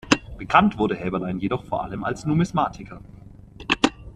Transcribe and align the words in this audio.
Bekannt 0.39 0.79
wurde 0.79 0.97
Haeberlin 0.99 1.37
jedoch 1.37 1.63
vor 1.63 1.83
allem 1.83 2.03
als 2.03 2.25
Numismatiker. 2.25 3.01